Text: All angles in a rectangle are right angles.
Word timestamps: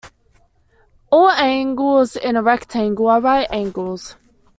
All 1.11 1.29
angles 1.29 2.15
in 2.15 2.35
a 2.35 2.41
rectangle 2.41 3.07
are 3.07 3.21
right 3.21 3.47
angles. 3.51 4.15